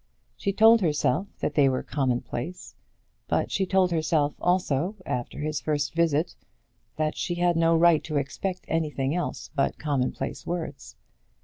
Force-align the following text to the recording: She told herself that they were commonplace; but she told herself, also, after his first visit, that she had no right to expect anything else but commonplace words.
She 0.35 0.51
told 0.51 0.81
herself 0.81 1.27
that 1.41 1.53
they 1.53 1.69
were 1.69 1.83
commonplace; 1.83 2.73
but 3.27 3.51
she 3.51 3.67
told 3.67 3.91
herself, 3.91 4.33
also, 4.41 4.95
after 5.05 5.37
his 5.41 5.61
first 5.61 5.93
visit, 5.93 6.33
that 6.95 7.15
she 7.15 7.35
had 7.35 7.55
no 7.55 7.77
right 7.77 8.03
to 8.05 8.17
expect 8.17 8.65
anything 8.67 9.13
else 9.13 9.51
but 9.53 9.77
commonplace 9.77 10.43
words. 10.43 10.95